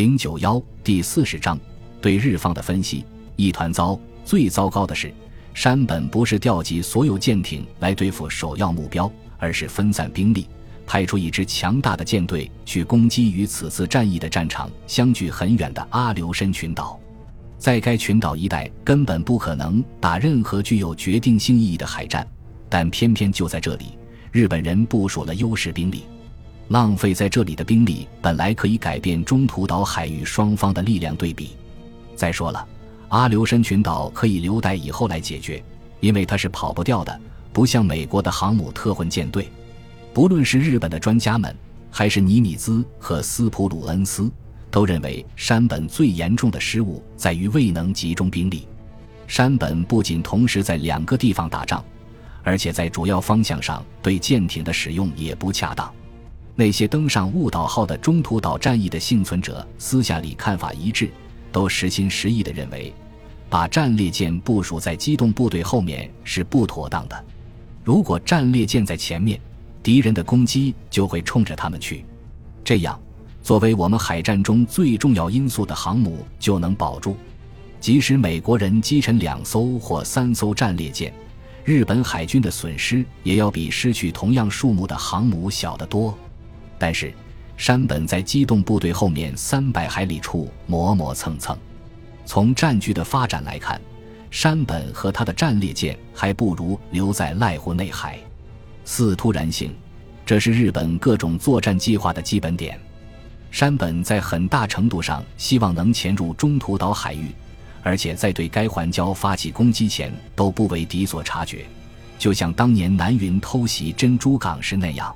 [0.00, 1.60] 零九幺第四十章
[2.00, 3.04] 对日方的分析
[3.36, 4.00] 一团糟。
[4.24, 5.12] 最糟糕的是，
[5.52, 10.46] 山本不是调集所有舰艇来对付首要目标，而是分散兵力，
[10.86, 16.98] 派出一支强大的舰队去攻击与此次战役的战场相距很远的阿留申群岛。
[17.58, 22.26] 在该群岛一带根本不可能打任何具有决定性意义的海战，
[22.70, 23.98] 但偏偏就在这里，
[24.32, 26.04] 日本人部署了优势兵力。
[26.70, 31.50] 浪费在这里的兵力本来可以改变中途岛海域双方的力量对比。
[32.14, 32.64] 再说了，
[33.08, 35.60] 阿留申群岛可以留待以后来解决，
[35.98, 37.20] 因为它是跑不掉的，
[37.52, 39.48] 不像美国的航母特混舰队。
[40.14, 41.52] 不论是日本的专家们，
[41.90, 44.30] 还是尼米兹和斯普鲁恩斯。
[44.70, 48.68] 都认为山本最严重的失误在于未能集中兵力。
[49.26, 51.84] 山本不仅同时在两个地方打仗，
[52.44, 55.92] 而且在主要方向上对舰艇的使用也不恰当。
[56.56, 61.10] 那些登上雾岛号的中途岛战役的幸存者私下里看法一致，
[61.50, 62.92] 都实心实意地认为，
[63.48, 67.24] 把战列舰部署在机动部队后面是不妥当的。
[67.82, 69.40] 如果战列舰在前面，
[69.82, 72.04] 敌人的攻击就会冲着他们去，
[72.62, 73.00] 这样。
[73.42, 77.16] 作为我们海战中最重要因素的航母就能保住，
[77.80, 81.10] 即使美国人击沉两艘或三艘战列舰，
[81.64, 86.16] 日本海军的损失也要比失去同样数目的航母小得多。
[86.80, 87.12] 但是，
[87.58, 91.54] 山本在机动部队后面三百海里处磨磨蹭蹭。
[92.24, 93.78] 从战局的发展来看，
[94.30, 98.18] 山本和他的战列舰还不如留在濑户内海。
[98.86, 99.74] 四突然性，
[100.24, 102.80] 这是日本各种作战计划的基本点。
[103.50, 107.26] 山本在很大程度上希望能潜入中途岛海域，
[107.82, 111.66] 而且在对该环礁发起攻击前都不为敌所察觉，
[112.18, 115.14] 就像当年南云偷袭珍珠港时那样。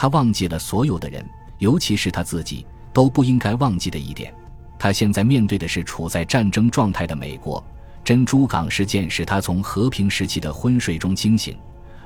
[0.00, 1.22] 他忘记了所有的人，
[1.58, 4.32] 尤其是他自己都不应该忘记的一点：
[4.78, 7.62] 他现在面对的是处在战争状态的美国。
[8.02, 11.54] 珍珠港事件使他从和平时期的昏睡中惊醒，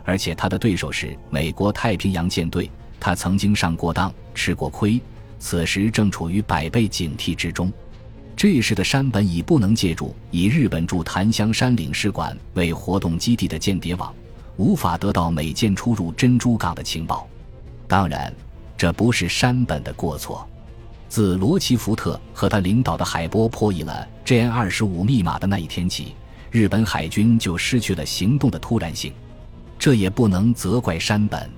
[0.03, 5.01] 而且他的对手是美国太平洋舰队，他曾经上过当，吃过亏。
[5.39, 7.73] 此时正处于百倍警惕之中，
[8.35, 14.13] 这时的山本已不能借助以日本驻檀香山领事馆为活动基地的间谍网，
[14.57, 17.29] 无法得到美舰出入珍珠港的情报。
[17.86, 18.33] 当然，
[18.77, 20.46] 这不是山本的过错。
[21.08, 26.14] 自罗奇福特和他领导的海波破译了 JN 二十五密码的那一天起，
[26.50, 29.12] 日本海军就失去了行动的突然性。
[29.78, 31.48] 这也不能责怪山本。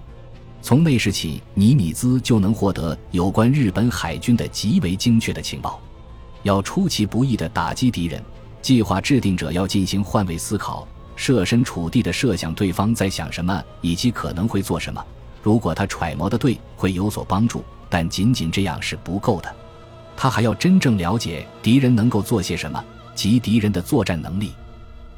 [0.60, 5.81] 从那时起，尼米兹就能获得有关日本海军的极为精确的情报。
[6.43, 8.22] 要出其不意地打击敌人，
[8.60, 15.03] 计划制定者要进行换位思考，设身处地地设想对方在想什么以及可能会做什么。
[15.43, 19.55] 如果他揣摩的对，会有所帮助，但仅仅这样是不够的。
[20.17, 22.83] 他还要真正了解敌人能够做些什么
[23.15, 24.53] 及敌人的作战能力，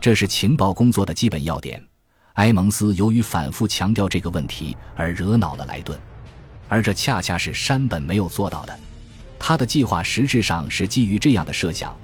[0.00, 1.82] 这是情报工作的基本要点。
[2.34, 5.98] 埃蒙斯由于反复强调这个问题而惹恼了莱顿，
[6.68, 8.78] 而这恰恰是山本没有做到的。
[9.38, 11.96] 他的计划实质上是基于这样的设想：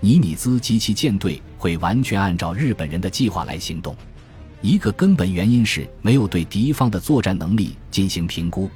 [0.00, 3.94] 尼米兹及其舰队会完全按照日本人的计划来行动。
[4.62, 8.70] 一个根本原因是没有对敌方的作战能力进行评估，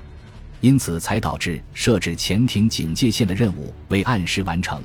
[0.60, 4.80] 因此才导致设置潜艇警戒线的任务未按时完成。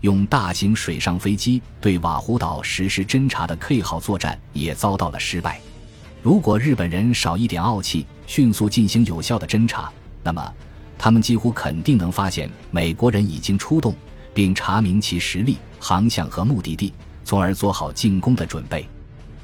[0.00, 5.60] 用大型水上飞机对瓦胡岛实施侦察的 K 号作战也遭到了失败。
[6.22, 10.54] 如果日本人少一点傲气，迅速进行有效的侦察，那么
[10.98, 13.94] 他们几乎肯定能发现美国人已经出动，
[14.32, 16.92] 并查明其实力、航向和目的地，
[17.24, 18.86] 从而做好进攻的准备。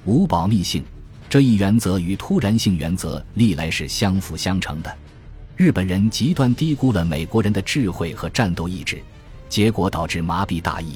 [0.04, 0.84] 无保密性
[1.28, 4.97] 这一原则与突然性原则历来是相辅相成的。
[5.56, 9.03] 日本人极端低估了美国人的智慧和战斗意志，
[9.48, 10.92] 结果导致麻痹大意。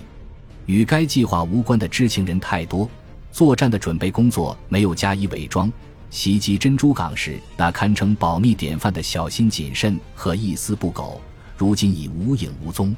[0.67, 2.89] 与该计划无关的知情人太多。
[3.33, 5.73] 作战的准备工作没有加以伪装，
[6.11, 11.21] 袭击珍珠港时那堪称保密典范的小心谨慎和一丝不苟，
[11.57, 12.95] 如今已无影无踪。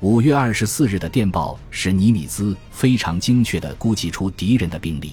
[0.00, 5.12] 五月二十四日的电报使尼米兹非常精确地估计出敌人的兵力。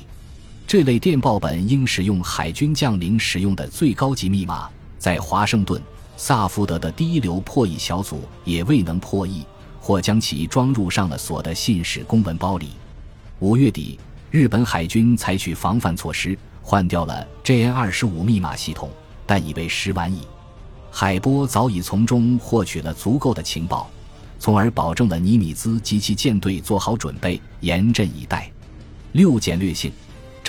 [0.70, 4.70] 这类电报本应使用海军将领使用的最高级密码，
[5.00, 5.82] 在华盛顿
[6.16, 9.44] 萨福德的第一流破译小组也未能破译，
[9.80, 12.70] 或将其装入上了锁的信使公文包里。
[13.40, 14.00] 五月底。
[14.30, 18.92] 日本海军采取防范措施，换掉了 JN 二十五密码系统，
[19.26, 20.22] 但已为时晚矣。
[20.92, 23.90] 海波早已从中获取了足够的情报，
[24.38, 28.52] 从而保证了尼米兹及其舰队做好准备，严阵以待。
[29.14, 29.92] 六简略性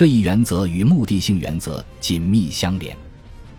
[0.01, 2.97] 这一原则与目的性原则紧密相连。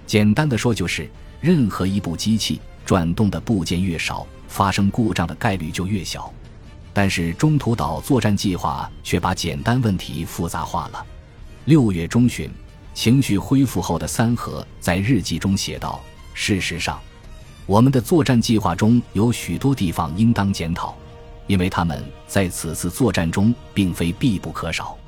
[0.08, 1.08] 简单的说，就是
[1.40, 6.34] 任何一部机器转动的部件越少，发生故障的概率就越小。
[6.92, 11.06] 但是中途岛作战计划却把简单问题复杂化了。
[11.66, 12.50] 六月中旬，
[12.92, 16.02] 情绪恢复后的三河在日记中写道
[16.34, 17.00] ：“事实上，
[17.66, 20.96] 我们的作战计划中有许多地方应当检讨，
[21.46, 24.98] 因为他们在此次作战中并非必不可少。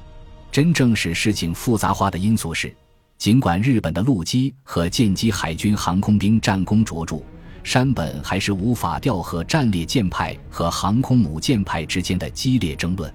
[0.55, 2.73] 真正使事情复杂化的因素是，
[3.19, 7.17] 尽管日本的陆基和舰机海军航空兵战功卓著。”
[7.65, 13.13] 山本还是无法调和战列舰派和航空母舰派之间的激烈争论，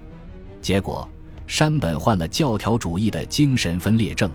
[0.60, 1.08] 结果
[1.46, 4.30] 山本患了教条主义的精神分裂症，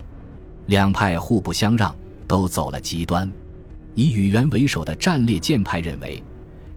[0.66, 1.94] 两派互不相让，
[2.26, 3.30] 都走了极端。
[3.94, 6.20] 以宇垣为首的战列舰派认为，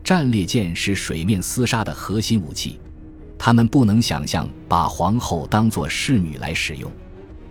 [0.03, 2.79] 战列舰是水面厮杀的核心武器，
[3.39, 6.91] 他们不能想象把皇后当作侍女来使用。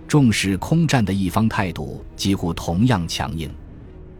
[0.07, 3.51] 重视空战的一方态度几乎同样强硬，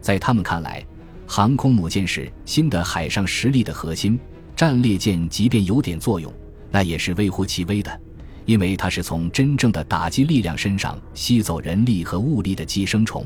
[0.01, 0.83] 在他们看来。
[1.25, 4.19] 航空母舰是新的海上实力的核心，
[4.55, 6.33] 战列舰即便有点作用，
[6.71, 8.01] 那也是微乎其微的，
[8.45, 13.23] 因为它是从真正的打击力量身上吸走人力和物力的寄生虫。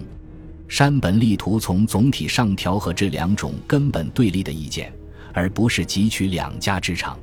[0.68, 4.92] 山本力图从总体上调和这两种根本对立的意见，
[5.34, 7.18] 而不是汲取两家之长。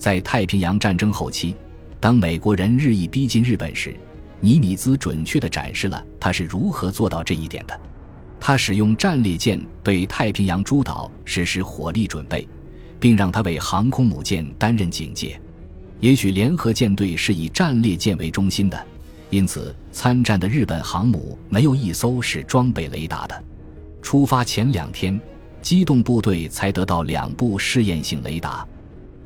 [0.00, 1.54] 在太平洋战争后期，
[2.00, 3.94] 当美国人日益逼近日本时，
[4.40, 7.80] 尼米兹准确地展示了他是如何做到这一点的。
[8.40, 12.48] 他使用战列舰对太平洋诸岛实施火力准备，
[12.98, 15.38] 并让他为航空母舰担任警戒。
[16.00, 18.86] 也许联合舰队是以战列舰为中心的，
[19.28, 23.44] 因此参战的日本航母没有一艘是装备雷达的。
[24.00, 25.20] 出发前两天，
[25.60, 28.66] 机动部队才得到两部试验性雷达，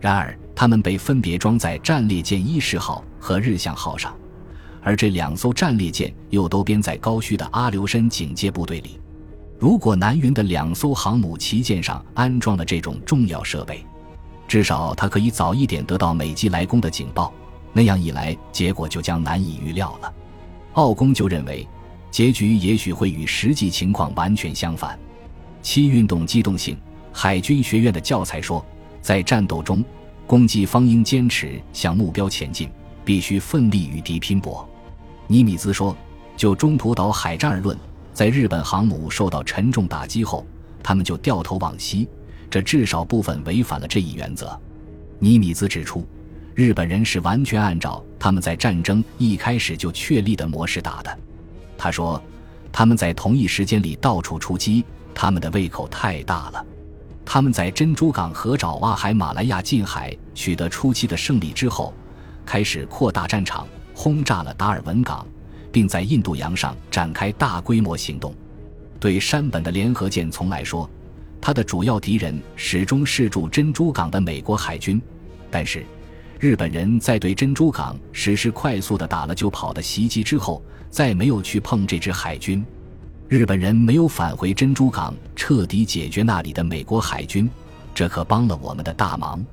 [0.05, 4.15] 然而他们被分别装在战列舰伊势号和日向号上，
[4.83, 9.01] 而这两艘战列舰又都编在高须的阿留申警戒部队里。
[9.59, 13.83] 如果南云的两艘航母旗舰上安装了这种重要设备，
[14.47, 17.33] 至少它可以早一点得到美机来攻的警报。
[17.73, 20.13] 那样一来，结果就将难以预料了。
[20.75, 21.67] 奥公就认为，
[22.11, 24.99] 结局也许会与实际情况完全相反。
[25.63, 26.77] 七运动机动性，
[27.11, 28.63] 海军学院的教材说，
[29.05, 29.85] 在战斗中，
[30.27, 32.71] 攻击方应坚持向目标前进，
[33.05, 34.67] 必须奋力与敌拼搏。
[35.27, 35.95] 尼米兹说，
[36.39, 37.79] 就中途岛海战而论。
[38.15, 40.47] 在日本航母受到沉重打击后，
[40.83, 42.09] 他们就掉头往西，
[42.49, 44.59] 这至少部分违反了这一原则。
[45.19, 46.07] 尼米兹指出，
[46.55, 51.19] 日本人是完全按照他们在战争一开始就确立的模式打的。
[51.77, 52.23] 他说，
[52.73, 54.83] 他们在同一时间里到处出击，
[55.15, 56.65] 他们的胃口太大了。
[57.25, 61.93] 他们在珍珠港和爪哇海马来亚近海取得初期的胜利之后，
[62.45, 65.27] 开始扩大战场，轰炸了达尔文港。
[65.75, 68.33] 并在印度洋上展开大规模行动。
[69.01, 70.89] 对山本的联合舰从来说，
[71.41, 75.03] 他的主要敌人始终是驻珍珠港的美国海军。
[75.51, 75.85] 但是，
[76.39, 82.65] 日本人在对珍珠港实施快速的打了就跑的袭击之后，再没有去碰这支海军。
[83.35, 87.51] 日本人没有返回珍珠港，彻底解决那里的美国海军，
[87.93, 89.45] 这可帮了我们的大忙。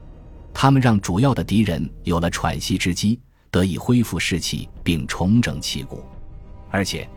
[0.54, 3.20] 他们让主要的敌人有了喘息之机。
[3.50, 6.06] 得以恢复士气并重整旗鼓，
[6.70, 7.10] 而且，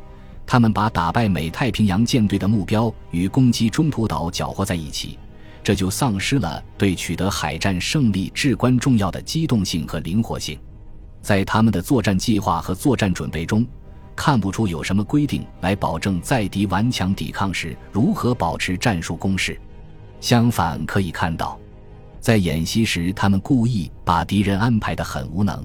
[0.46, 5.18] 他们把打败美太平洋舰队的目标与攻击中途岛搅和在一起，
[5.62, 10.58] 这就丧失了对取得海战胜利至关重要的机动性和灵活性。
[11.20, 13.64] 在他们的作战计划和作战准备中，
[14.16, 19.60] 看不出有什么规定来保证在敌顽强抵抗时如何保持战术攻势。
[20.20, 21.58] 相反，可以看到，
[22.20, 25.62] 在演习时，他们故意把敌人安排得很无能。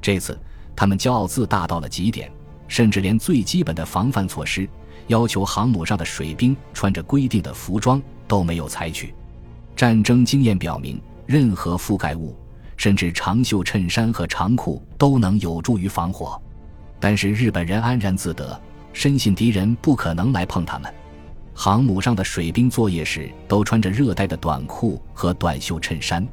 [0.00, 0.38] 这次，
[0.74, 2.32] 他们骄傲自大到了极点，
[2.66, 4.68] 甚至连最基本的防范措施，
[5.08, 9.14] 要求航母上的水兵穿着规定的服装都没有采取。
[9.76, 12.34] 战争经验表明，任何覆盖物，
[12.76, 16.41] 甚至长袖衬衫和长裤都能有助于防火。
[17.02, 18.56] 但是日本人安然自得，
[18.92, 20.94] 深信敌人不可能来碰他们。
[21.52, 26.24] 航母上的水兵作业时都穿着热带的短裤和短袖衬衫，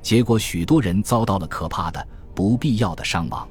[0.00, 2.08] 结果许多人遭到了可怕的。
[2.34, 3.46] 不必要的伤亡，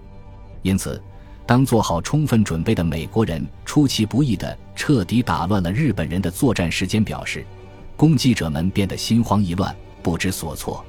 [0.61, 1.01] 因此，
[1.45, 7.45] 当做好充分准备的美国人出其不意地彻底打乱了日本人的作战时间表时，
[7.95, 10.83] 攻击者们变得心慌意乱，不知所措。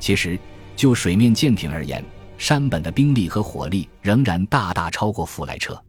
[0.00, 0.38] 其实，
[0.74, 2.02] 就水面舰艇而言，
[2.38, 5.80] 山本的兵力和火力仍然大大超过福来车。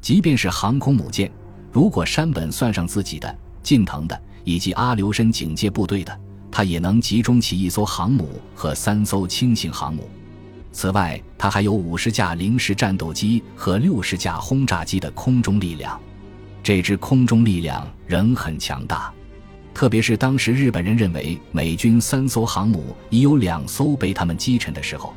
[0.00, 1.30] 即便是航空母舰，
[1.72, 6.20] 如果山本算上自己的、近藤的以及阿留申警戒部队的，
[6.50, 10.08] 他也能集中起一艘航母和三艘轻型航母。
[10.72, 16.00] 此外，它还有五十架零式战斗机和六十架轰炸机的空中力量，
[16.62, 19.12] 这支空中力量仍很强大。
[19.72, 25.14] 特别是当时日本人认为美军三艘航母已有两艘被他们击沉的时候，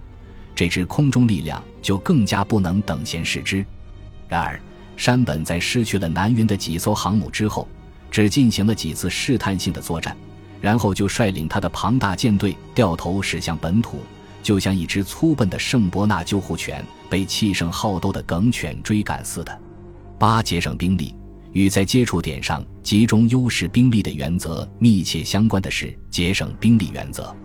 [0.57, 3.63] 这支空中力量就更加不能等闲视之。
[4.27, 4.59] 然而，
[4.95, 7.67] 山本在失去了南云的几艘航母之后，
[8.09, 10.17] 只进行了几次试探性的作战，
[10.59, 13.99] 然后就率领他的庞大舰队掉头驶向本土，
[14.41, 19.61] 就像一只粗笨的圣伯纳救护犬被气盛好斗的梗犬追赶似的。
[20.17, 21.13] 八节省兵力。
[21.53, 27.35] 与在接触点上集中优势兵力的原则密切相关的是节省兵力原则，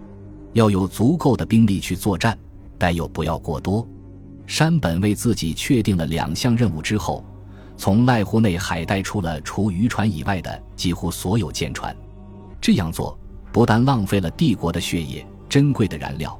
[0.52, 2.37] 要有足够的兵力去作战，
[2.82, 3.86] 但又不要过多。
[4.44, 7.24] 山本为自己确定了两项任务之后，
[7.76, 11.94] 从濑户内海带出了除渔船以外的几乎所有舰船。
[12.60, 13.16] 这样做
[13.52, 16.36] 不但浪费了帝国的血液、珍贵的燃料，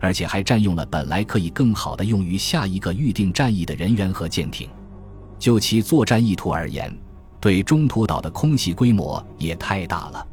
[0.00, 4.68] 而且还占用了本来可以更好的用于下一个预定战役的人员和舰艇。
[5.38, 6.92] 就其作战意图而言。
[7.40, 10.26] 对中途岛的空袭规模也太大了，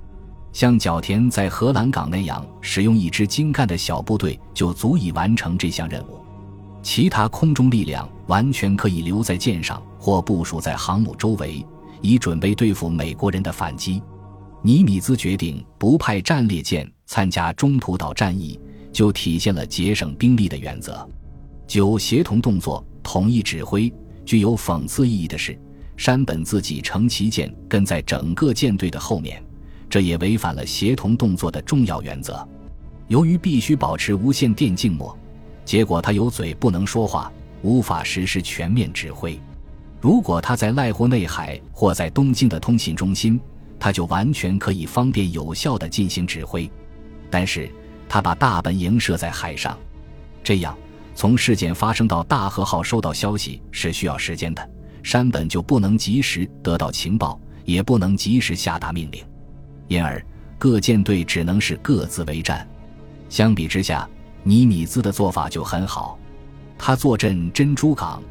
[0.53, 6.19] 像角田在荷兰港那样使用一支精干的小部队就足以完成这项任务，
[6.83, 11.65] 其他空中力量完全可以留在舰上或部署在航母周围，
[12.01, 14.01] 以准备对付美国人的反击。
[14.61, 18.59] 尼米兹决定不派战列舰参加中途岛战役，
[18.91, 21.07] 就体现了节省兵力的原则。
[21.65, 23.91] 九协同动作，统一指挥。
[24.23, 25.57] 具有讽刺意义的是。
[25.97, 29.43] 山本自己乘旗舰跟在整个舰队的后面，
[29.91, 32.47] 这也违反了协同动作的重要原则。
[33.09, 35.15] 由于必须保持无线电静默，
[35.65, 37.29] 结果他有嘴不能说话，
[37.61, 39.37] 无法实施全面指挥。
[39.99, 43.37] 如果他在濑户内海或在东京的通信中心，
[43.77, 46.71] 他就完全可以方便有效地进行指挥。
[47.29, 47.69] 但是
[48.07, 49.77] 他把大本营设在海上，
[50.41, 50.73] 这样
[51.13, 54.69] 从事件发生到大和号收到消息是需要时间的。
[55.03, 59.21] 山本就不能及时得到情报，也不能及时下达命令，
[59.91, 60.25] 因而
[60.57, 62.65] 各舰队只能是各自为战。
[63.27, 64.07] 相比之下，
[64.41, 66.17] 尼米兹的做法就很好，
[66.77, 68.23] 他坐镇珍珠港，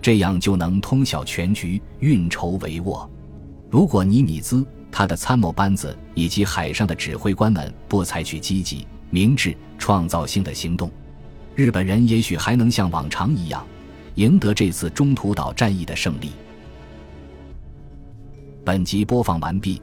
[0.00, 3.04] 这样就能通晓全局，运筹帷幄。
[3.68, 10.88] 如果尼米兹、他的参谋班子以及海上的指挥官们不采取积极、明智、创造性的行动，
[11.56, 13.66] 日本人也许还能像往常一样。
[14.14, 16.30] 赢得这次中途岛战役的胜利。
[18.64, 19.82] 本集播放完毕，